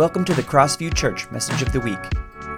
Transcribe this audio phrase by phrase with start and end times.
[0.00, 1.98] Welcome to the Crossview Church Message of the Week.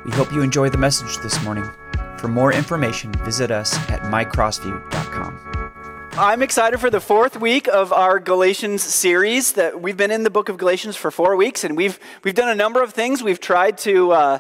[0.05, 1.69] We hope you enjoy the message this morning.
[2.17, 6.13] For more information, visit us at mycrossview.com.
[6.13, 9.55] I'm excited for the fourth week of our Galatians series.
[9.55, 12.49] That we've been in the book of Galatians for four weeks, and we've we've done
[12.49, 13.25] a number of things.
[13.25, 14.13] We've tried to.
[14.13, 14.39] Uh,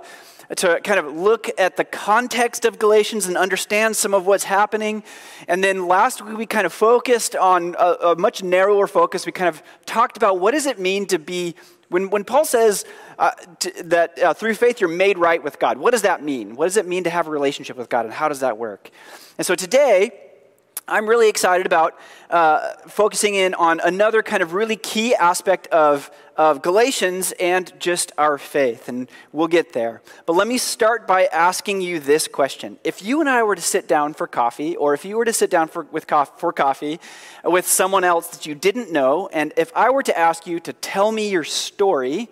[0.57, 5.03] to kind of look at the context of Galatians and understand some of what's happening.
[5.49, 9.25] And then last week we kind of focused on a, a much narrower focus.
[9.25, 11.55] We kind of talked about what does it mean to be
[11.93, 12.85] when, when Paul says
[13.19, 13.31] uh,
[13.85, 16.57] that uh, through faith you're made right with God, what does that mean?
[16.57, 18.91] What does it mean to have a relationship with God, and how does that work?
[19.39, 20.32] And so today,
[20.89, 21.97] I'm really excited about
[22.29, 28.11] uh, focusing in on another kind of really key aspect of, of Galatians and just
[28.19, 30.03] our faith, and we'll get there.
[30.27, 32.79] But let me start by asking you this question.
[32.83, 35.33] If you and I were to sit down for coffee, or if you were to
[35.33, 36.99] sit down for, with cof- for coffee
[37.45, 40.73] with someone else that you didn't know, and if I were to ask you to
[40.73, 42.29] tell me your story,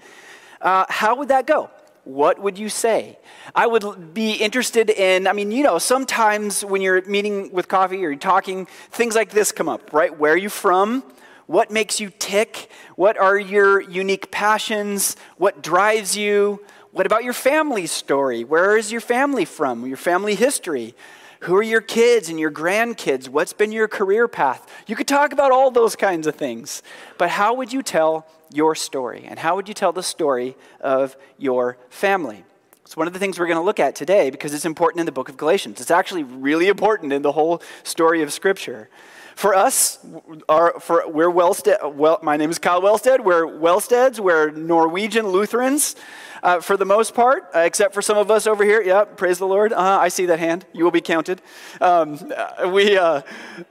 [0.61, 1.71] uh, how would that go?
[2.15, 3.19] What would you say?
[3.55, 7.97] I would be interested in, I mean, you know, sometimes when you're meeting with coffee
[7.97, 10.17] or you're talking, things like this come up, right?
[10.19, 11.05] Where are you from?
[11.47, 12.69] What makes you tick?
[12.97, 15.17] What are your unique passions?
[15.37, 16.65] What drives you?
[16.93, 18.45] What about your family story?
[18.45, 19.87] Where is your family from?
[19.87, 20.95] Your family history?
[21.41, 23.29] Who are your kids and your grandkids?
[23.29, 24.69] What's been your career path?
[24.87, 26.83] You could talk about all those kinds of things.
[27.19, 29.25] But how would you tell your story?
[29.27, 32.45] And how would you tell the story of your family?
[32.83, 35.07] It's one of the things we're going to look at today because it's important in
[35.07, 35.81] the book of Galatians.
[35.81, 38.89] It's actually really important in the whole story of Scripture.
[39.37, 40.05] For us,
[40.49, 43.25] our, for, we're Wellstead, well, my name is Kyle Wellstead.
[43.25, 44.19] We're Wellsteads.
[44.19, 45.95] We're Norwegian Lutherans
[46.43, 48.83] uh, for the most part, uh, except for some of us over here.
[48.83, 49.73] Yep, praise the Lord.
[49.73, 50.65] Uh, I see that hand.
[50.73, 51.43] You will be counted.
[51.81, 53.23] Um, uh, we, uh,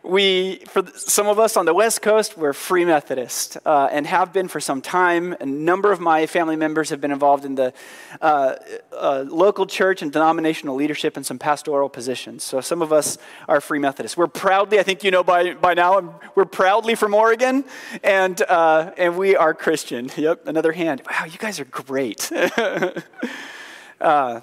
[0.04, 4.34] we, for some of us on the West Coast, we're Free Methodist uh, and have
[4.34, 5.36] been for some time.
[5.40, 7.74] A number of my family members have been involved in the
[9.30, 12.44] local church and denominational leadership and some pastoral positions.
[12.44, 14.18] So some of us are Free Methodists.
[14.18, 17.64] We're proudly, I think you know by, by now, we're proudly from Oregon,
[18.04, 20.10] and, and we are Christian.
[20.16, 21.02] Yep, another hand.
[21.10, 22.30] Wow, you guys are great.
[24.02, 24.42] uh,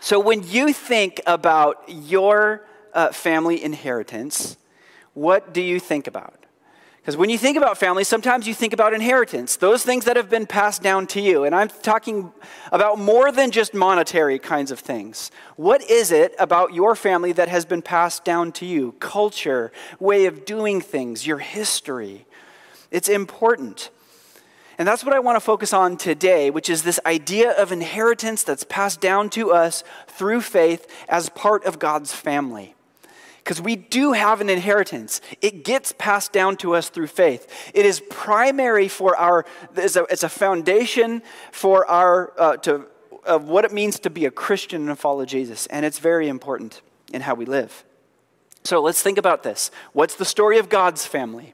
[0.00, 4.56] so, when you think about your uh, family inheritance,
[5.14, 6.34] what do you think about?
[6.96, 10.28] Because when you think about family, sometimes you think about inheritance, those things that have
[10.28, 11.44] been passed down to you.
[11.44, 12.30] And I'm talking
[12.70, 15.30] about more than just monetary kinds of things.
[15.56, 18.92] What is it about your family that has been passed down to you?
[19.00, 22.26] Culture, way of doing things, your history.
[22.90, 23.90] It's important.
[24.80, 28.44] And that's what I want to focus on today, which is this idea of inheritance
[28.44, 32.74] that's passed down to us through faith as part of God's family.
[33.44, 35.20] Because we do have an inheritance.
[35.42, 37.70] It gets passed down to us through faith.
[37.74, 39.44] It is primary for our,
[39.76, 41.20] it's a, it's a foundation
[41.52, 42.86] for our, uh, to,
[43.26, 45.66] of what it means to be a Christian and follow Jesus.
[45.66, 46.80] And it's very important
[47.12, 47.84] in how we live.
[48.64, 49.70] So let's think about this.
[49.92, 51.52] What's the story of God's family?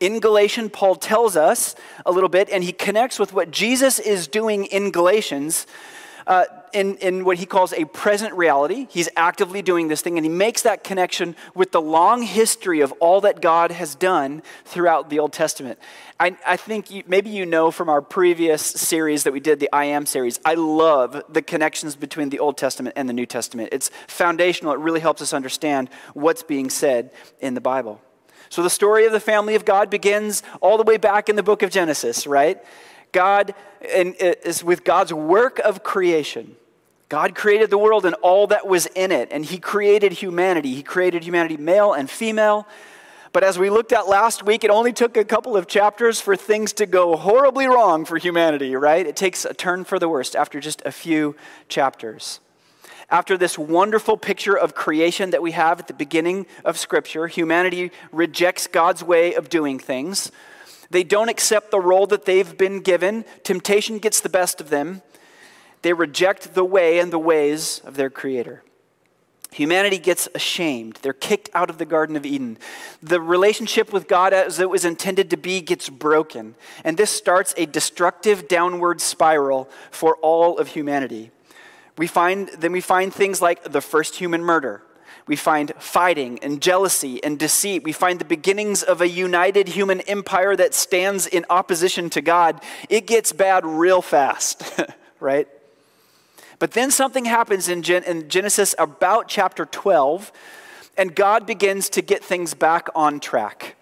[0.00, 4.26] In Galatians, Paul tells us a little bit, and he connects with what Jesus is
[4.26, 5.66] doing in Galatians
[6.26, 8.86] uh, in, in what he calls a present reality.
[8.90, 12.92] He's actively doing this thing, and he makes that connection with the long history of
[13.00, 15.78] all that God has done throughout the Old Testament.
[16.18, 19.68] I, I think you, maybe you know from our previous series that we did, the
[19.72, 23.70] I Am series, I love the connections between the Old Testament and the New Testament.
[23.72, 28.00] It's foundational, it really helps us understand what's being said in the Bible.
[28.50, 31.42] So the story of the family of God begins all the way back in the
[31.42, 32.62] book of Genesis, right?
[33.12, 36.56] God and is with God's work of creation.
[37.08, 40.74] God created the world and all that was in it, and He created humanity.
[40.74, 42.66] He created humanity male and female.
[43.32, 46.34] But as we looked at last week, it only took a couple of chapters for
[46.34, 49.06] things to go horribly wrong for humanity, right?
[49.06, 51.36] It takes a turn for the worst after just a few
[51.68, 52.40] chapters
[53.10, 57.90] after this wonderful picture of creation that we have at the beginning of Scripture, humanity
[58.12, 60.30] rejects God's way of doing things.
[60.90, 63.24] They don't accept the role that they've been given.
[63.42, 65.02] Temptation gets the best of them.
[65.82, 68.62] They reject the way and the ways of their Creator.
[69.52, 70.98] Humanity gets ashamed.
[71.02, 72.58] They're kicked out of the Garden of Eden.
[73.02, 76.54] The relationship with God as it was intended to be gets broken.
[76.84, 81.32] And this starts a destructive downward spiral for all of humanity.
[82.00, 84.80] We find, then we find things like the first human murder.
[85.26, 87.82] We find fighting and jealousy and deceit.
[87.82, 92.62] We find the beginnings of a united human empire that stands in opposition to God.
[92.88, 94.80] It gets bad real fast,
[95.20, 95.46] right?
[96.58, 100.32] But then something happens in, Gen- in Genesis about chapter 12,
[100.96, 103.76] and God begins to get things back on track.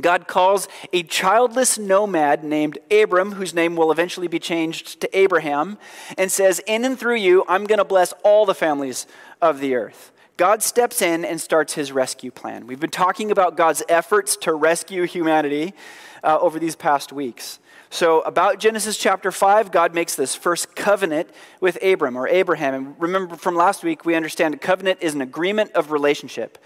[0.00, 5.78] God calls a childless nomad named Abram, whose name will eventually be changed to Abraham,
[6.16, 9.06] and says, In and through you, I'm going to bless all the families
[9.42, 10.12] of the earth.
[10.36, 12.68] God steps in and starts his rescue plan.
[12.68, 15.74] We've been talking about God's efforts to rescue humanity
[16.22, 17.58] uh, over these past weeks.
[17.90, 21.30] So, about Genesis chapter 5, God makes this first covenant
[21.60, 22.74] with Abram or Abraham.
[22.74, 26.58] And remember from last week, we understand a covenant is an agreement of relationship,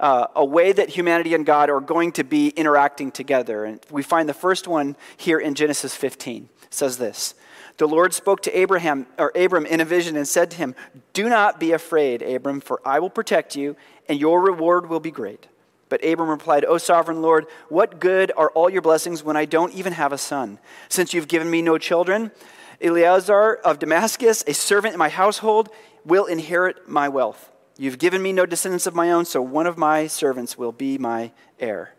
[0.00, 3.64] uh, a way that humanity and God are going to be interacting together.
[3.64, 6.48] And we find the first one here in Genesis 15.
[6.62, 7.34] It says this
[7.78, 10.74] The Lord spoke to Abraham or Abram in a vision and said to him,
[11.12, 13.76] Do not be afraid, Abram, for I will protect you,
[14.08, 15.46] and your reward will be great.
[15.88, 19.72] But Abram replied, O sovereign Lord, what good are all your blessings when I don't
[19.72, 20.58] even have a son?
[20.88, 22.32] Since you've given me no children,
[22.80, 25.68] Eliezer of Damascus, a servant in my household,
[26.04, 27.50] will inherit my wealth.
[27.78, 30.96] You've given me no descendants of my own, so one of my servants will be
[30.96, 31.94] my heir.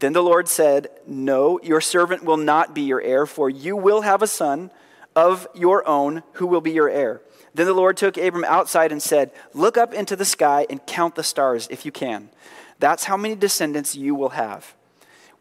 [0.00, 4.02] Then the Lord said, No, your servant will not be your heir, for you will
[4.02, 4.70] have a son
[5.16, 7.22] of your own who will be your heir.
[7.54, 11.14] Then the Lord took Abram outside and said, Look up into the sky and count
[11.14, 12.28] the stars if you can.
[12.78, 14.74] That's how many descendants you will have.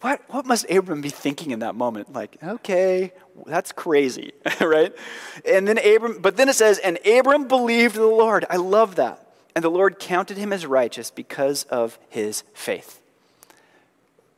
[0.02, 2.14] What, what must Abram be thinking in that moment?
[2.14, 3.14] Like, okay,
[3.46, 4.32] that's crazy,
[4.62, 4.96] right?
[5.44, 8.46] And then Abram, but then it says, and Abram believed the Lord.
[8.50, 9.27] I love that.
[9.58, 13.02] And the Lord counted him as righteous because of his faith.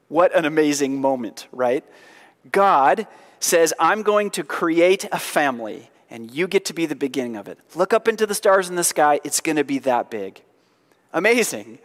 [0.08, 1.84] What an amazing moment, right?
[2.54, 3.06] God
[3.42, 7.50] says, I'm going to create a family, and you get to be the beginning of
[7.50, 7.60] it.
[7.76, 10.42] Look up into the stars in the sky, it's going to be that big.
[11.12, 11.80] Amazing.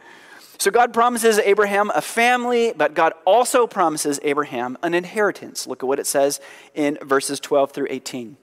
[0.59, 5.67] So God promises Abraham a family, but God also promises Abraham an inheritance.
[5.67, 6.41] Look at what it says
[6.73, 8.37] in verses 12 through 18.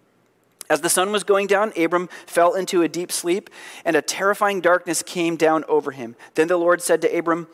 [0.72, 3.50] As the sun was going down, Abram fell into a deep sleep,
[3.84, 6.16] and a terrifying darkness came down over him.
[6.36, 7.50] Then the Lord said to Abram,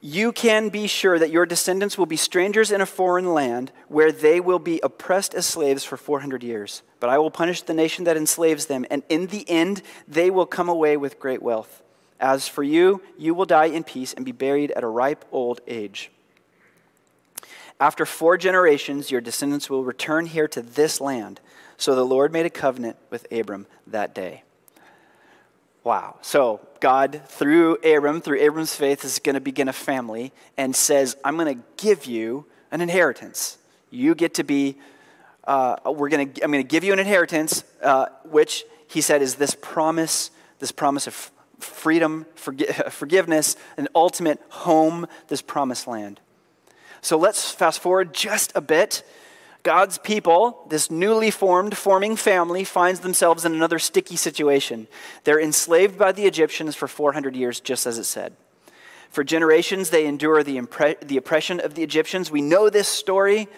[0.00, 4.10] You can be sure that your descendants will be strangers in a foreign land where
[4.10, 6.82] they will be oppressed as slaves for 400 years.
[6.98, 10.44] But I will punish the nation that enslaves them, and in the end, they will
[10.44, 11.84] come away with great wealth.
[12.18, 15.60] As for you, you will die in peace and be buried at a ripe old
[15.68, 16.10] age.
[17.80, 21.40] After four generations, your descendants will return here to this land.
[21.78, 24.42] So the Lord made a covenant with Abram that day.
[25.82, 26.16] Wow.
[26.20, 31.16] So God, through Abram, through Abram's faith, is going to begin a family and says,
[31.24, 33.56] I'm going to give you an inheritance.
[33.88, 34.76] You get to be,
[35.44, 39.22] uh, we're going to, I'm going to give you an inheritance, uh, which he said
[39.22, 46.20] is this promise, this promise of freedom, forgi- forgiveness, an ultimate home, this promised land.
[47.02, 49.02] So let's fast forward just a bit.
[49.62, 54.86] God's people, this newly formed, forming family, finds themselves in another sticky situation.
[55.24, 58.34] They're enslaved by the Egyptians for 400 years, just as it said.
[59.10, 62.30] For generations, they endure the, impre- the oppression of the Egyptians.
[62.30, 63.48] We know this story.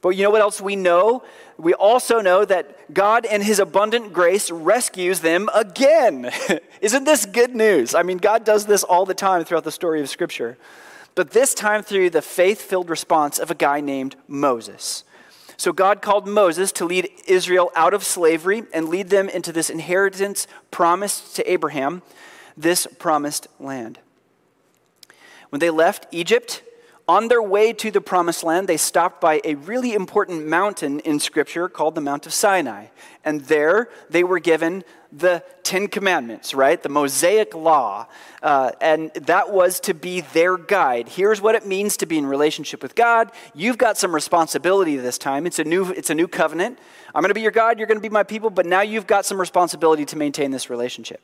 [0.00, 1.22] But you know what else we know?
[1.58, 6.30] We also know that God, in His abundant grace, rescues them again.
[6.80, 7.94] Isn't this good news?
[7.94, 10.58] I mean, God does this all the time throughout the story of Scripture.
[11.16, 15.02] But this time through the faith filled response of a guy named Moses.
[15.56, 19.70] So God called Moses to lead Israel out of slavery and lead them into this
[19.70, 22.02] inheritance promised to Abraham,
[22.54, 23.98] this promised land.
[25.48, 26.62] When they left Egypt,
[27.08, 31.20] on their way to the promised land, they stopped by a really important mountain in
[31.20, 32.86] Scripture called the Mount of Sinai.
[33.24, 34.82] And there they were given
[35.18, 36.82] the Ten Commandments, right?
[36.82, 38.06] The Mosaic Law.
[38.42, 41.08] Uh, and that was to be their guide.
[41.08, 43.32] Here's what it means to be in relationship with God.
[43.54, 45.46] You've got some responsibility this time.
[45.46, 46.78] It's a new, it's a new covenant.
[47.14, 49.06] I'm going to be your God, you're going to be my people, but now you've
[49.06, 51.20] got some responsibility to maintain this relationship.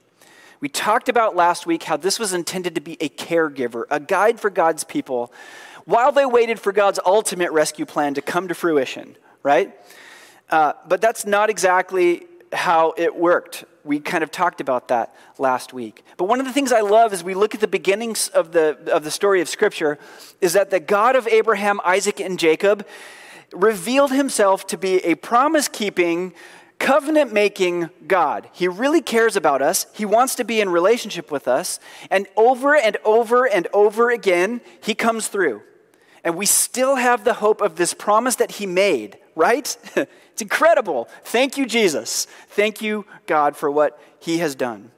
[0.60, 4.40] We talked about last week how this was intended to be a caregiver, a guide
[4.40, 5.32] for God's people
[5.84, 9.74] while they waited for God's ultimate rescue plan to come to fruition, right?
[10.48, 13.64] Uh, but that's not exactly how it worked.
[13.84, 16.04] We kind of talked about that last week.
[16.16, 18.78] But one of the things I love as we look at the beginnings of the,
[18.92, 19.98] of the story of Scripture
[20.40, 22.86] is that the God of Abraham, Isaac, and Jacob
[23.52, 26.32] revealed himself to be a promise keeping,
[26.78, 28.48] covenant making God.
[28.52, 29.86] He really cares about us.
[29.94, 31.78] He wants to be in relationship with us.
[32.10, 35.62] And over and over and over again, he comes through.
[36.24, 39.76] And we still have the hope of this promise that he made, right?
[39.96, 41.08] it's incredible.
[41.24, 42.26] Thank you, Jesus.
[42.48, 44.90] Thank you, God, for what he has done.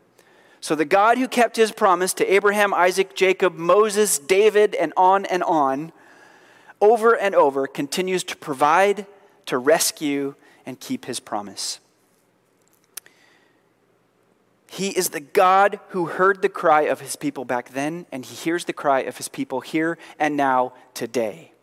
[0.61, 5.27] So, the God who kept his promise to Abraham, Isaac, Jacob, Moses, David, and on
[5.27, 5.93] and on,
[6.81, 9.07] over and over, continues to provide,
[9.47, 11.81] to rescue, and keep his promise.
[14.75, 18.35] He is the God who heard the cry of his people back then, and he
[18.35, 21.54] hears the cry of his people here and now today.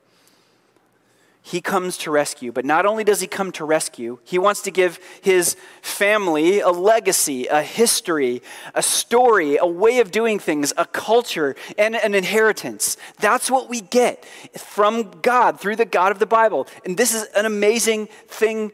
[1.44, 4.72] He comes to rescue, but not only does he come to rescue, he wants to
[4.72, 8.44] give his family a legacy, a history,
[8.76, 12.96] a story, a way of doing things, a culture, and an inheritance.
[13.20, 14.24] That's what we get
[14.56, 16.68] from God through the God of the Bible.
[16.86, 18.72] And this is an amazing thing,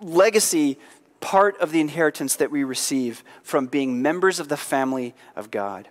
[0.00, 0.78] legacy
[1.20, 5.88] part of the inheritance that we receive from being members of the family of God.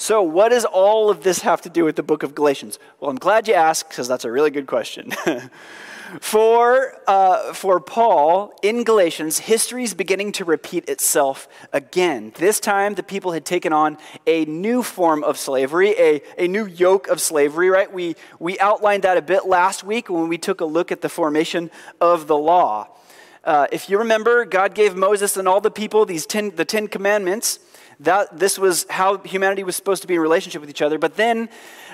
[0.00, 2.78] So, what does all of this have to do with the book of Galatians?
[3.00, 5.10] Well, I'm glad you asked because that's a really good question.
[6.20, 12.32] for, uh, for Paul, in Galatians, history is beginning to repeat itself again.
[12.36, 16.66] This time, the people had taken on a new form of slavery, a, a new
[16.66, 17.92] yoke of slavery, right?
[17.92, 21.08] We, we outlined that a bit last week when we took a look at the
[21.08, 22.86] formation of the law.
[23.42, 26.86] Uh, if you remember, God gave Moses and all the people these ten, the Ten
[26.86, 27.58] Commandments.
[28.00, 30.98] That, this was how humanity was supposed to be in relationship with each other.
[30.98, 31.48] But then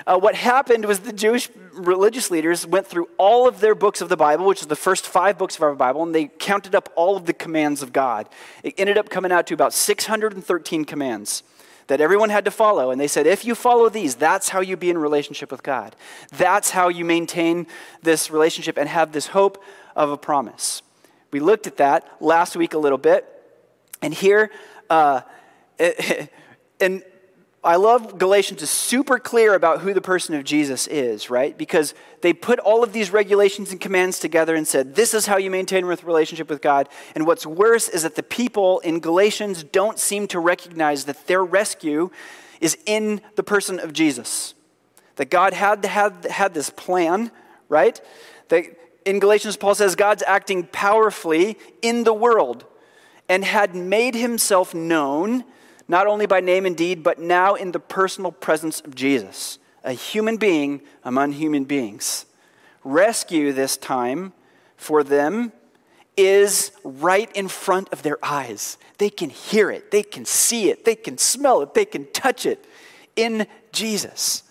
[0.05, 4.09] uh, what happened was the Jewish religious leaders went through all of their books of
[4.09, 6.89] the Bible, which is the first five books of our Bible, and they counted up
[6.95, 8.29] all of the commands of God.
[8.63, 11.43] It ended up coming out to about 613 commands
[11.87, 12.91] that everyone had to follow.
[12.91, 15.95] And they said, if you follow these, that's how you be in relationship with God.
[16.31, 17.67] That's how you maintain
[18.01, 19.63] this relationship and have this hope
[19.95, 20.81] of a promise.
[21.31, 23.25] We looked at that last week a little bit.
[24.01, 24.51] And here,
[24.89, 25.21] uh,
[26.79, 27.03] and
[27.63, 31.57] I love Galatians is super clear about who the person of Jesus is, right?
[31.57, 35.37] Because they put all of these regulations and commands together and said, this is how
[35.37, 36.87] you maintain a relationship with God.
[37.15, 41.43] And what's worse is that the people in Galatians don't seem to recognize that their
[41.43, 42.11] rescue
[42.61, 44.53] is in the person of Jesus.
[45.15, 47.31] That God had have had this plan,
[47.67, 47.99] right?
[48.49, 48.65] That
[49.05, 52.65] in Galatians, Paul says God's acting powerfully in the world
[53.27, 55.45] and had made himself known,
[55.87, 59.93] not only by name and deed, but now in the personal presence of Jesus, a
[59.93, 62.25] human being among human beings.
[62.83, 64.33] Rescue this time
[64.77, 65.51] for them
[66.17, 68.77] is right in front of their eyes.
[68.97, 72.45] They can hear it, they can see it, they can smell it, they can touch
[72.45, 72.65] it
[73.15, 74.43] in Jesus.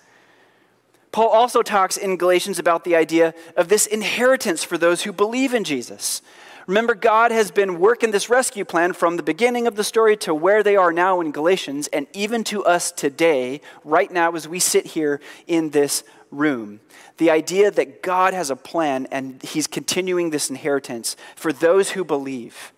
[1.12, 5.54] Paul also talks in Galatians about the idea of this inheritance for those who believe
[5.54, 6.22] in Jesus.
[6.66, 10.34] Remember, God has been working this rescue plan from the beginning of the story to
[10.34, 14.58] where they are now in Galatians, and even to us today, right now, as we
[14.58, 16.80] sit here in this room.
[17.18, 22.04] The idea that God has a plan and He's continuing this inheritance for those who
[22.04, 22.72] believe.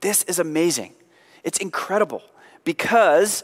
[0.00, 0.94] This is amazing.
[1.44, 2.22] It's incredible
[2.64, 3.42] because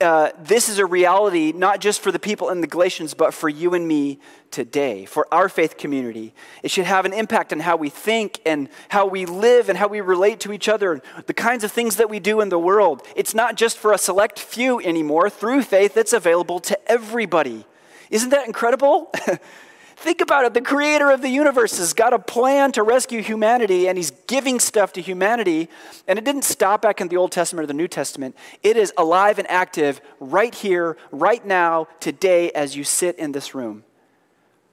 [0.00, 3.48] uh, this is a reality not just for the people in the Galatians, but for
[3.48, 4.18] you and me
[4.50, 6.34] today, for our faith community.
[6.62, 9.88] It should have an impact on how we think and how we live and how
[9.88, 13.06] we relate to each other, the kinds of things that we do in the world.
[13.16, 15.30] It's not just for a select few anymore.
[15.30, 17.64] Through faith, it's available to everybody.
[18.10, 19.12] Isn't that incredible?
[19.96, 20.54] Think about it.
[20.54, 24.58] The creator of the universe has got a plan to rescue humanity, and he's giving
[24.58, 25.68] stuff to humanity.
[26.08, 28.36] And it didn't stop back in the Old Testament or the New Testament.
[28.62, 33.54] It is alive and active right here, right now, today, as you sit in this
[33.54, 33.84] room.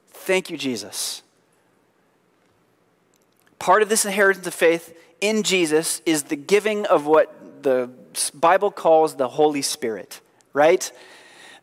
[0.08, 1.22] Thank you, Jesus.
[3.58, 7.88] Part of this inheritance of faith in Jesus is the giving of what the
[8.34, 10.20] Bible calls the Holy Spirit,
[10.52, 10.90] right?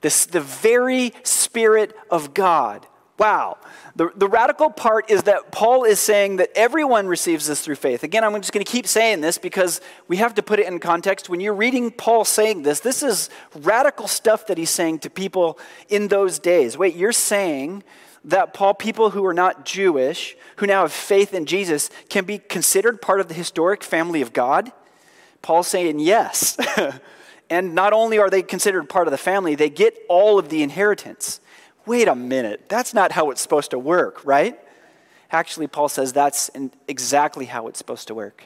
[0.01, 2.87] This, the very Spirit of God
[3.19, 3.57] Wow.
[3.97, 8.03] The, the radical part is that Paul is saying that everyone receives this through faith.
[8.03, 10.79] Again, I'm just going to keep saying this because we have to put it in
[10.79, 11.27] context.
[11.27, 15.59] When you're reading Paul saying this, this is radical stuff that he's saying to people
[15.89, 16.77] in those days.
[16.77, 17.83] Wait, you're saying
[18.23, 22.37] that Paul, people who are not Jewish, who now have faith in Jesus, can be
[22.37, 24.71] considered part of the historic family of God?
[25.41, 26.57] Paul's saying yes.
[27.49, 30.63] and not only are they considered part of the family, they get all of the
[30.63, 31.41] inheritance
[31.89, 34.59] wait a minute, that's not how it's supposed to work, right?
[35.31, 36.51] Actually, Paul says that's
[36.87, 38.45] exactly how it's supposed to work.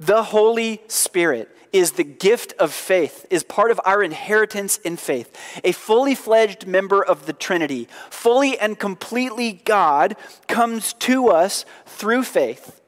[0.00, 5.36] The Holy Spirit is the gift of faith, is part of our inheritance in faith.
[5.64, 12.22] A fully fledged member of the Trinity, fully and completely God, comes to us through
[12.22, 12.80] faith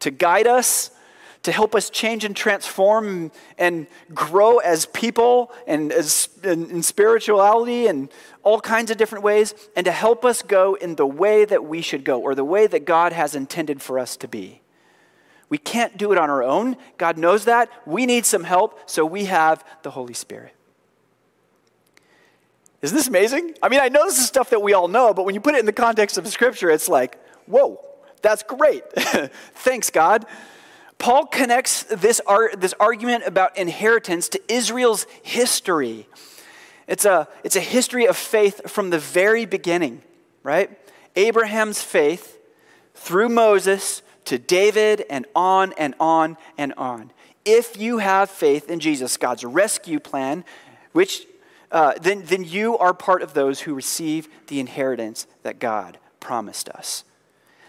[0.00, 0.90] to guide us,
[1.46, 7.86] to help us change and transform and grow as people and as in, in spirituality
[7.86, 8.08] and
[8.42, 11.82] all kinds of different ways, and to help us go in the way that we
[11.82, 14.60] should go or the way that God has intended for us to be.
[15.48, 16.76] We can't do it on our own.
[16.98, 17.70] God knows that.
[17.86, 20.52] We need some help, so we have the Holy Spirit.
[22.82, 23.54] Isn't this amazing?
[23.62, 25.54] I mean, I know this is stuff that we all know, but when you put
[25.54, 27.80] it in the context of Scripture, it's like, whoa,
[28.20, 28.82] that's great.
[29.54, 30.26] Thanks, God.
[30.98, 32.20] Paul connects this,
[32.58, 36.08] this argument about inheritance to Israel's history.
[36.86, 40.02] It's a, it's a history of faith from the very beginning,
[40.42, 40.70] right?
[41.14, 42.38] Abraham's faith
[42.94, 47.12] through Moses to David and on and on and on.
[47.44, 50.44] If you have faith in Jesus, God's rescue plan,
[50.92, 51.26] which
[51.70, 56.68] uh, then, then you are part of those who receive the inheritance that God promised
[56.68, 57.04] us.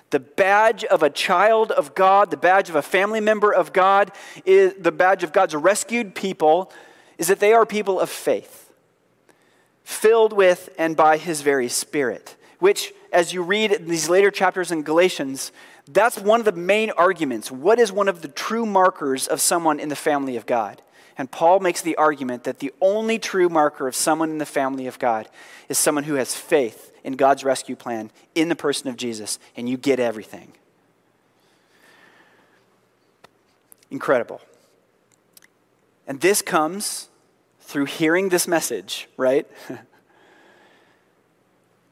[0.09, 4.11] The badge of a child of God, the badge of a family member of God,
[4.45, 6.71] is the badge of God's rescued people,
[7.17, 8.71] is that they are people of faith,
[9.83, 12.35] filled with and by his very spirit.
[12.59, 15.51] Which, as you read in these later chapters in Galatians,
[15.87, 17.51] that's one of the main arguments.
[17.51, 20.81] What is one of the true markers of someone in the family of God?
[21.17, 24.87] And Paul makes the argument that the only true marker of someone in the family
[24.87, 25.27] of God
[25.67, 29.69] is someone who has faith in God's rescue plan in the person of Jesus, and
[29.69, 30.51] you get everything.
[33.89, 34.41] Incredible.
[36.05, 37.07] And this comes
[37.61, 39.47] through hearing this message, right?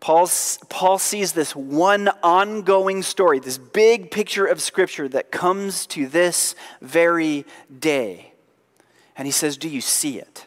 [0.01, 6.07] Paul's, Paul sees this one ongoing story, this big picture of Scripture that comes to
[6.07, 7.45] this very
[7.79, 8.33] day.
[9.15, 10.45] And he says, Do you see it?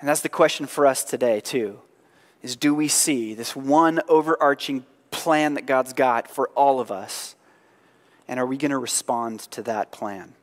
[0.00, 1.80] And that's the question for us today, too,
[2.42, 7.34] is do we see this one overarching plan that God's got for all of us?
[8.28, 10.34] And are we going to respond to that plan?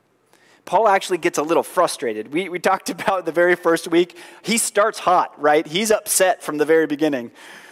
[0.65, 2.31] Paul actually gets a little frustrated.
[2.33, 4.17] We, we talked about the very first week.
[4.41, 5.65] He starts hot, right?
[5.65, 7.31] He's upset from the very beginning.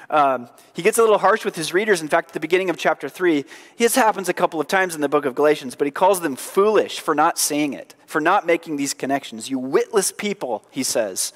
[0.10, 2.02] Um, he gets a little harsh with his readers.
[2.02, 3.46] In fact, at the beginning of chapter 3,
[3.78, 6.36] this happens a couple of times in the book of Galatians, but he calls them
[6.36, 9.50] foolish for not seeing it, for not making these connections.
[9.50, 11.32] You witless people, he says.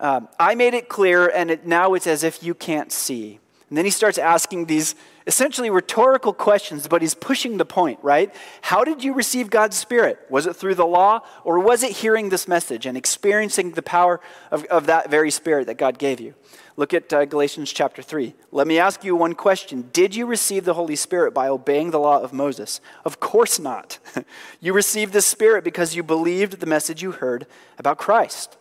[0.00, 3.38] Um, I made it clear, and it, now it's as if you can't see.
[3.68, 8.34] And then he starts asking these essentially rhetorical questions, but he's pushing the point, right?
[8.62, 10.18] How did you receive God's Spirit?
[10.28, 14.20] Was it through the law, or was it hearing this message and experiencing the power
[14.50, 16.34] of, of that very Spirit that God gave you?
[16.76, 18.34] Look at uh, Galatians chapter 3.
[18.50, 22.00] Let me ask you one question Did you receive the Holy Spirit by obeying the
[22.00, 22.80] law of Moses?
[23.04, 23.98] Of course not.
[24.60, 27.46] you received the Spirit because you believed the message you heard
[27.78, 28.56] about Christ.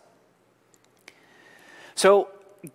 [1.99, 2.29] So,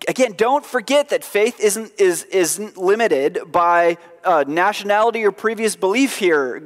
[0.07, 6.19] again, don't forget that faith isn't, is, isn't limited by uh, nationality or previous belief
[6.19, 6.63] here.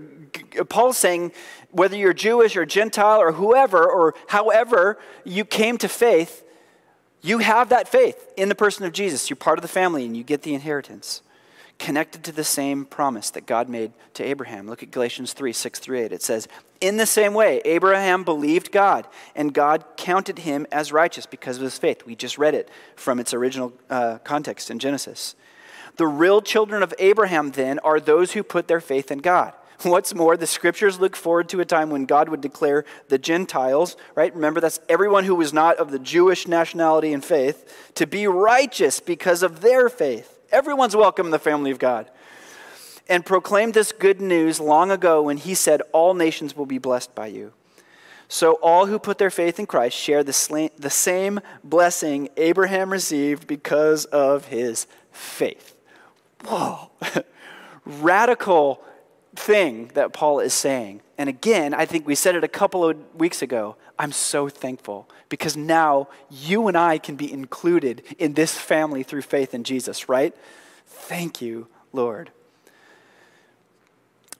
[0.68, 1.30] Paul's saying
[1.70, 6.42] whether you're Jewish or Gentile or whoever or however you came to faith,
[7.22, 9.30] you have that faith in the person of Jesus.
[9.30, 11.22] You're part of the family and you get the inheritance.
[11.78, 14.66] Connected to the same promise that God made to Abraham.
[14.66, 16.12] Look at Galatians 3 6 through 8.
[16.12, 16.48] It says,
[16.80, 21.62] In the same way, Abraham believed God, and God counted him as righteous because of
[21.62, 22.04] his faith.
[22.04, 25.36] We just read it from its original uh, context in Genesis.
[25.96, 29.52] The real children of Abraham, then, are those who put their faith in God.
[29.82, 33.96] What's more, the scriptures look forward to a time when God would declare the Gentiles,
[34.16, 34.34] right?
[34.34, 38.98] Remember, that's everyone who was not of the Jewish nationality and faith, to be righteous
[38.98, 40.37] because of their faith.
[40.50, 42.10] Everyone's welcome in the family of God.
[43.08, 47.14] And proclaimed this good news long ago when he said, All nations will be blessed
[47.14, 47.52] by you.
[48.28, 53.46] So all who put their faith in Christ share the, the same blessing Abraham received
[53.46, 55.74] because of his faith.
[56.44, 56.90] Whoa.
[57.86, 58.82] Radical
[59.34, 61.00] thing that Paul is saying.
[61.16, 63.76] And again, I think we said it a couple of weeks ago.
[63.98, 69.22] I'm so thankful because now you and I can be included in this family through
[69.22, 70.34] faith in Jesus, right?
[70.86, 72.30] Thank you, Lord.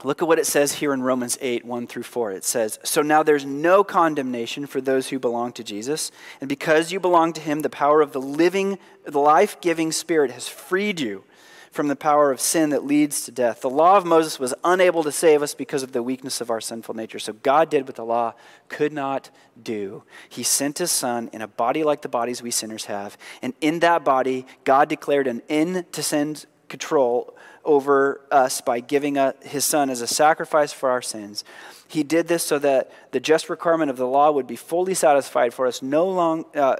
[0.05, 2.31] Look at what it says here in Romans 8, 1 through 4.
[2.31, 6.12] It says, So now there's no condemnation for those who belong to Jesus.
[6.40, 10.31] And because you belong to him, the power of the living, the life giving Spirit
[10.31, 11.25] has freed you
[11.70, 13.61] from the power of sin that leads to death.
[13.61, 16.61] The law of Moses was unable to save us because of the weakness of our
[16.61, 17.18] sinful nature.
[17.18, 18.35] So God did what the law
[18.68, 19.31] could not
[19.62, 20.04] do.
[20.28, 23.18] He sent his son in a body like the bodies we sinners have.
[23.42, 29.16] And in that body, God declared an end to sin's control over us by giving
[29.42, 31.44] his son as a sacrifice for our sins.
[31.87, 35.52] He did this so that the just requirement of the law would be fully satisfied
[35.52, 36.76] for us, no long, uh,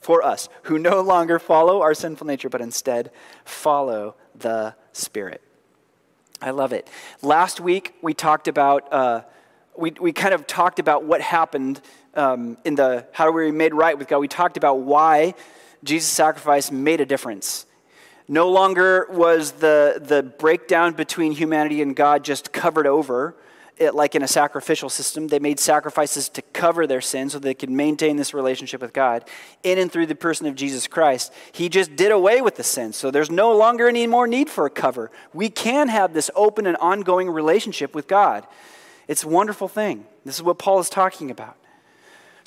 [0.00, 3.10] for us who no longer follow our sinful nature, but instead
[3.44, 5.42] follow the Spirit.
[6.40, 6.88] I love it.
[7.22, 9.22] Last week, we talked about, uh,
[9.76, 11.80] we, we kind of talked about what happened
[12.14, 14.18] um, in the how we were made right with God.
[14.18, 15.34] We talked about why
[15.84, 17.66] Jesus' sacrifice made a difference.
[18.28, 23.34] No longer was the, the breakdown between humanity and God just covered over
[23.80, 25.28] it, like in a sacrificial system.
[25.28, 29.24] They made sacrifices to cover their sin so they could maintain this relationship with God.
[29.62, 32.92] In and through the person of Jesus Christ, He just did away with the sin.
[32.92, 35.10] So there's no longer any more need for a cover.
[35.32, 38.46] We can have this open and ongoing relationship with God.
[39.06, 40.06] It's a wonderful thing.
[40.24, 41.56] This is what Paul is talking about.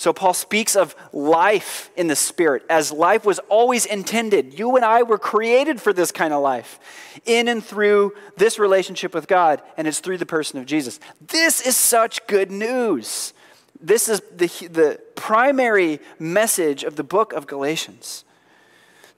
[0.01, 4.57] So, Paul speaks of life in the Spirit as life was always intended.
[4.57, 6.79] You and I were created for this kind of life
[7.23, 10.99] in and through this relationship with God, and it's through the person of Jesus.
[11.27, 13.33] This is such good news.
[13.79, 18.25] This is the, the primary message of the book of Galatians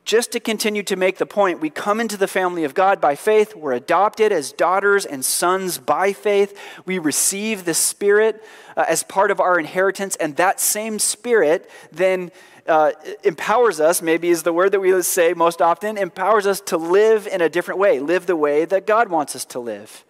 [0.05, 3.15] just to continue to make the point, we come into the family of God by
[3.15, 3.55] faith.
[3.55, 6.57] We're adopted as daughters and sons by faith.
[6.85, 8.43] We receive the Spirit
[8.75, 12.31] uh, as part of our inheritance, and that same Spirit then
[12.67, 12.91] uh,
[13.23, 17.27] empowers us, maybe is the word that we say most often, empowers us to live
[17.27, 20.03] in a different way, live the way that God wants us to live.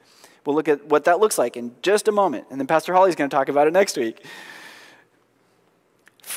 [0.45, 3.15] We'll look at what that looks like in just a moment, and then Pastor Holly's
[3.15, 4.25] going to talk about it next week.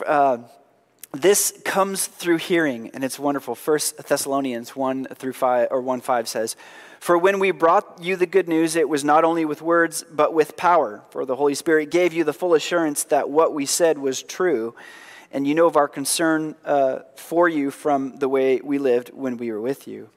[0.07, 0.39] Uh,
[1.21, 3.55] this comes through hearing, and it's wonderful.
[3.55, 6.57] First Thessalonians 1 through 5 or 1 5 says,
[7.01, 10.35] For when we brought you the good news, it was not only with words, but
[10.35, 11.03] with power.
[11.11, 14.75] For the Holy Spirit gave you the full assurance that what we said was true.
[15.31, 19.37] And you know of our concern uh, for you from the way we lived when
[19.37, 20.09] we were with you.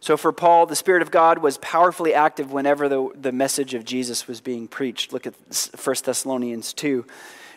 [0.00, 3.84] So for Paul, the Spirit of God was powerfully active whenever the, the message of
[3.84, 5.12] Jesus was being preached.
[5.12, 7.04] Look at 1 Thessalonians 2.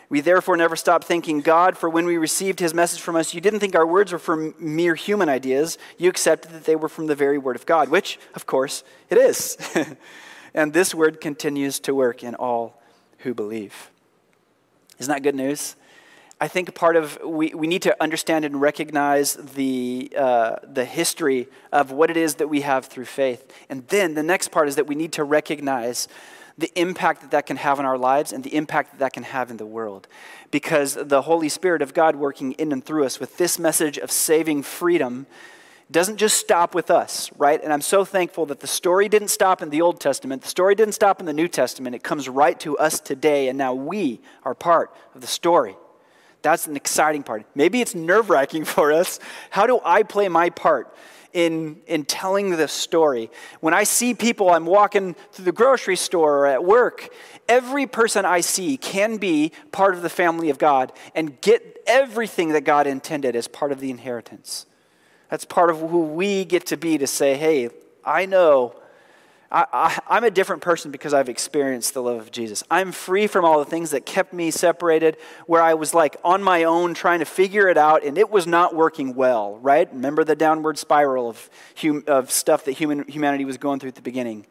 [0.08, 3.40] We therefore never stop thanking God for when we received his message from us, you
[3.40, 5.78] didn't think our words were from mere human ideas.
[5.98, 9.18] You accepted that they were from the very word of God, which, of course, it
[9.18, 9.56] is.
[10.54, 12.80] and this word continues to work in all
[13.18, 13.90] who believe.
[14.98, 15.76] Isn't that good news?
[16.40, 21.48] I think part of we, we need to understand and recognize the, uh, the history
[21.72, 23.50] of what it is that we have through faith.
[23.68, 26.08] And then the next part is that we need to recognize
[26.56, 29.24] the impact that that can have on our lives and the impact that that can
[29.24, 30.06] have in the world.
[30.50, 34.10] Because the Holy Spirit of God working in and through us with this message of
[34.10, 35.26] saving freedom
[35.90, 37.62] doesn't just stop with us, right?
[37.62, 40.74] And I'm so thankful that the story didn't stop in the Old Testament, the story
[40.74, 41.94] didn't stop in the New Testament.
[41.94, 45.76] It comes right to us today, and now we are part of the story.
[46.42, 47.46] That's an exciting part.
[47.54, 49.18] Maybe it's nerve wracking for us.
[49.50, 50.94] How do I play my part
[51.34, 53.30] in, in telling this story.
[53.60, 57.12] When I see people, I'm walking through the grocery store or at work,
[57.48, 62.50] every person I see can be part of the family of God and get everything
[62.50, 64.64] that God intended as part of the inheritance.
[65.28, 67.70] That's part of who we get to be to say, hey,
[68.04, 68.76] I know
[69.56, 72.64] I, am a different person because I've experienced the love of Jesus.
[72.72, 76.42] I'm free from all the things that kept me separated, where I was like on
[76.42, 79.88] my own trying to figure it out, and it was not working well, right?
[79.92, 81.48] Remember the downward spiral of,
[81.80, 84.44] hum, of stuff that human, humanity was going through at the beginning.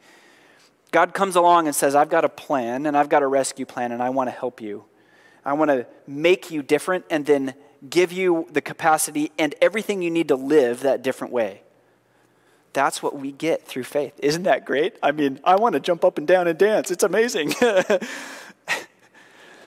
[0.90, 3.92] God comes along and says, I've got a plan, and I've got a rescue plan,
[3.92, 4.86] and I want to help you.
[5.44, 7.52] I want to make you different and then
[7.90, 11.63] give you the capacity and everything you need to live that different way.
[12.74, 14.12] That's what we get through faith.
[14.18, 14.98] Isn't that great?
[15.02, 16.90] I mean, I want to jump up and down and dance.
[16.90, 17.52] It's amazing.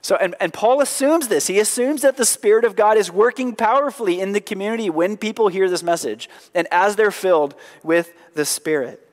[0.01, 1.47] so, and, and Paul assumes this.
[1.47, 5.47] He assumes that the Spirit of God is working powerfully in the community when people
[5.47, 9.06] hear this message and as they're filled with the Spirit.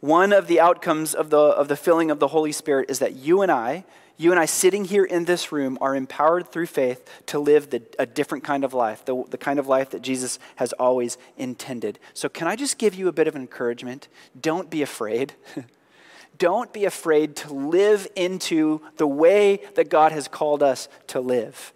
[0.00, 3.16] One of the outcomes of the, of the filling of the Holy Spirit is that
[3.16, 3.84] you and I,
[4.18, 7.82] you and I sitting here in this room are empowered through faith to live the,
[7.98, 11.98] a different kind of life, the, the kind of life that Jesus has always intended.
[12.14, 14.08] So, can I just give you a bit of encouragement?
[14.40, 15.34] Don't be afraid.
[16.38, 21.72] Don't be afraid to live into the way that God has called us to live.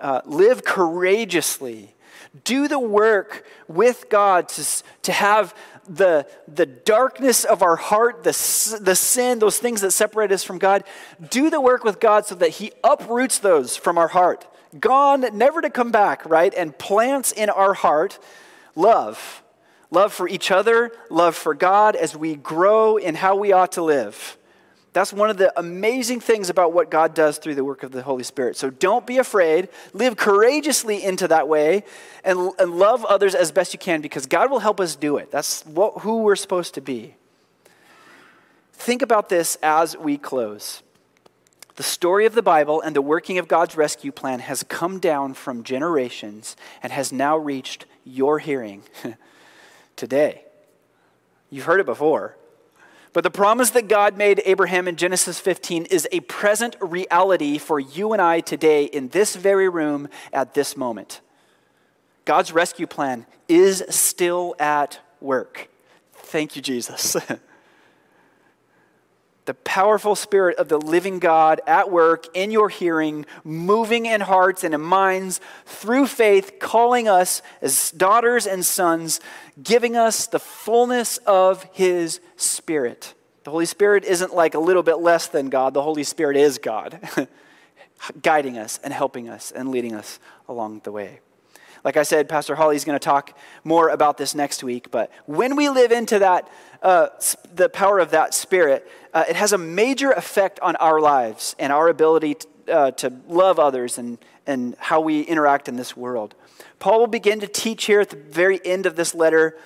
[0.00, 1.94] Uh, live courageously.
[2.44, 5.54] Do the work with God to, to have
[5.88, 10.58] the, the darkness of our heart, the, the sin, those things that separate us from
[10.58, 10.84] God,
[11.30, 14.46] do the work with God so that He uproots those from our heart.
[14.78, 16.52] Gone, never to come back, right?
[16.54, 18.18] And plants in our heart
[18.74, 19.42] love.
[19.90, 23.82] Love for each other, love for God as we grow in how we ought to
[23.82, 24.36] live.
[24.94, 28.02] That's one of the amazing things about what God does through the work of the
[28.02, 28.56] Holy Spirit.
[28.56, 29.68] So don't be afraid.
[29.92, 31.82] Live courageously into that way
[32.22, 35.32] and, and love others as best you can because God will help us do it.
[35.32, 37.16] That's what, who we're supposed to be.
[38.72, 40.84] Think about this as we close.
[41.74, 45.34] The story of the Bible and the working of God's rescue plan has come down
[45.34, 46.54] from generations
[46.84, 48.84] and has now reached your hearing
[49.96, 50.44] today.
[51.50, 52.36] You've heard it before.
[53.14, 57.78] But the promise that God made Abraham in Genesis 15 is a present reality for
[57.78, 61.20] you and I today in this very room at this moment.
[62.24, 65.68] God's rescue plan is still at work.
[66.12, 67.16] Thank you, Jesus.
[69.44, 74.64] the powerful spirit of the living God at work in your hearing, moving in hearts
[74.64, 79.20] and in minds through faith, calling us as daughters and sons,
[79.62, 83.14] giving us the fullness of his spirit.
[83.44, 86.58] The Holy Spirit isn't like a little bit less than God, the Holy Spirit is
[86.58, 86.98] God,
[88.22, 91.20] guiding us and helping us and leading us along the way.
[91.84, 94.90] Like I said, Pastor Holly's going to talk more about this next week.
[94.90, 96.50] But when we live into that,
[96.82, 97.08] uh,
[97.54, 101.72] the power of that Spirit, uh, it has a major effect on our lives and
[101.72, 106.34] our ability to, uh, to love others and, and how we interact in this world.
[106.78, 109.58] Paul will begin to teach here at the very end of this letter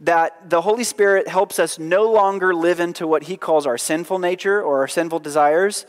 [0.00, 4.18] that the Holy Spirit helps us no longer live into what he calls our sinful
[4.18, 5.86] nature or our sinful desires,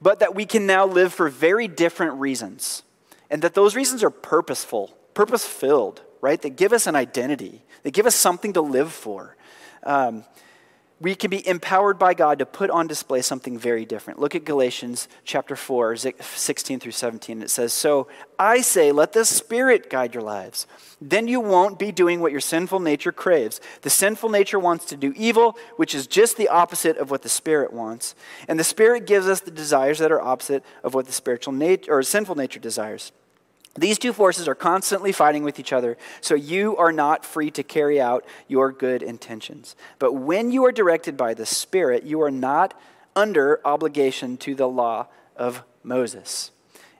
[0.00, 2.82] but that we can now live for very different reasons.
[3.30, 6.40] And that those reasons are purposeful, purpose filled, right?
[6.40, 9.36] They give us an identity, they give us something to live for.
[9.84, 10.24] Um,
[11.02, 14.20] we can be empowered by God to put on display something very different.
[14.20, 17.42] Look at Galatians chapter 4, 16 through 17.
[17.42, 18.06] It says, So
[18.38, 20.68] I say, let the Spirit guide your lives.
[21.00, 23.60] Then you won't be doing what your sinful nature craves.
[23.80, 27.28] The sinful nature wants to do evil, which is just the opposite of what the
[27.28, 28.14] Spirit wants.
[28.46, 31.92] And the Spirit gives us the desires that are opposite of what the spiritual nature
[31.92, 33.10] or sinful nature desires.
[33.74, 37.62] These two forces are constantly fighting with each other, so you are not free to
[37.62, 39.74] carry out your good intentions.
[39.98, 42.78] But when you are directed by the Spirit, you are not
[43.16, 46.50] under obligation to the law of Moses.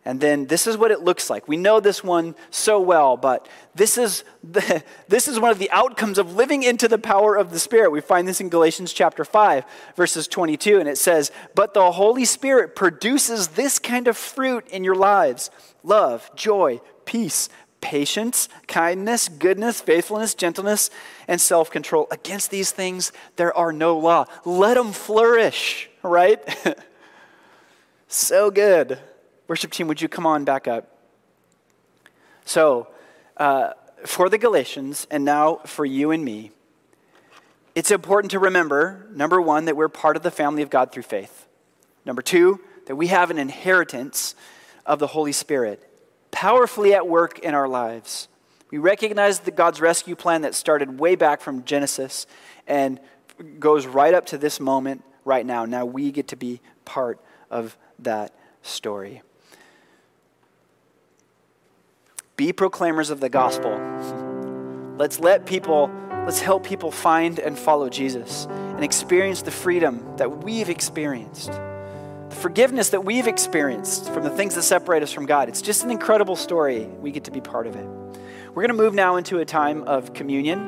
[0.04, 1.46] And then this is what it looks like.
[1.46, 5.70] We know this one so well, but this is, the, this is one of the
[5.70, 7.92] outcomes of living into the power of the Spirit.
[7.92, 12.24] We find this in Galatians chapter 5, verses 22, and it says, But the Holy
[12.24, 15.50] Spirit produces this kind of fruit in your lives
[15.84, 17.48] love, joy, peace,
[17.80, 20.90] patience, kindness, goodness, faithfulness, gentleness,
[21.28, 22.08] and self control.
[22.10, 24.24] Against these things, there are no law.
[24.44, 26.40] Let them flourish, right?
[28.08, 28.98] so good.
[29.52, 30.96] Worship team, would you come on back up?
[32.46, 32.88] So,
[33.36, 33.72] uh,
[34.06, 36.52] for the Galatians, and now for you and me,
[37.74, 41.02] it's important to remember number one, that we're part of the family of God through
[41.02, 41.46] faith.
[42.06, 44.34] Number two, that we have an inheritance
[44.86, 45.86] of the Holy Spirit
[46.30, 48.28] powerfully at work in our lives.
[48.70, 52.26] We recognize the God's rescue plan that started way back from Genesis
[52.66, 52.98] and
[53.58, 55.66] goes right up to this moment right now.
[55.66, 59.20] Now we get to be part of that story.
[62.42, 63.70] Be proclaimers of the gospel.
[64.98, 65.92] Let's let people,
[66.26, 72.37] let's help people find and follow Jesus and experience the freedom that we've experienced, the
[72.40, 75.48] forgiveness that we've experienced from the things that separate us from God.
[75.48, 76.87] It's just an incredible story.
[76.87, 77.87] We get to be part of it.
[78.48, 80.59] We're going to move now into a time of communion.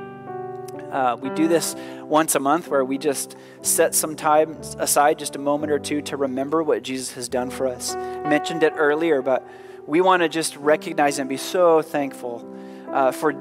[0.92, 5.34] Uh, we do this once a month where we just set some time aside, just
[5.34, 7.96] a moment or two, to remember what Jesus has done for us.
[7.96, 9.44] I mentioned it earlier, but
[9.86, 12.50] we want to just recognize and be so thankful
[12.94, 13.32] uh, for,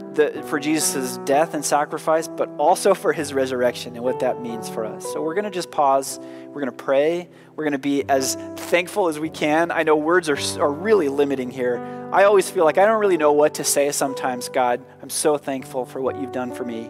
[0.45, 4.83] for Jesus' death and sacrifice, but also for his resurrection and what that means for
[4.83, 5.03] us.
[5.13, 6.19] So we're going to just pause.
[6.47, 7.29] We're going to pray.
[7.55, 9.69] We're going to be as thankful as we can.
[9.69, 11.77] I know words are, are really limiting here.
[12.11, 14.83] I always feel like I don't really know what to say sometimes, God.
[15.01, 16.89] I'm so thankful for what you've done for me.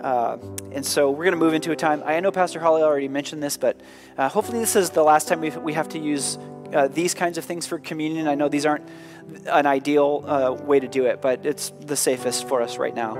[0.00, 0.38] Uh,
[0.72, 2.02] and so we're going to move into a time.
[2.06, 3.78] I know Pastor Holly already mentioned this, but
[4.16, 6.38] uh, hopefully this is the last time we we have to use
[6.74, 8.28] uh, these kinds of things for communion.
[8.28, 8.88] I know these aren't
[9.46, 13.16] an ideal uh, way to do it, but it's the safest for us right now.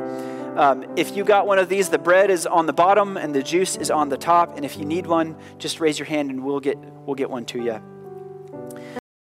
[0.57, 3.43] Um, if you got one of these, the bread is on the bottom and the
[3.43, 4.57] juice is on the top.
[4.57, 7.45] And if you need one, just raise your hand and we'll get we'll get one
[7.47, 7.81] to you.